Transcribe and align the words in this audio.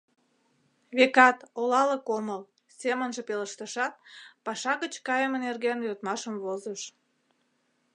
«Векат, 0.97 1.37
олалык 1.59 2.05
омыл»,— 2.17 2.41
семынже 2.79 3.21
пелештышат, 3.27 3.93
паша 4.45 4.73
гыч 4.81 4.93
кайыме 5.07 5.37
нерген 5.45 5.79
йодмашым 5.87 6.35
возыш. 6.43 6.81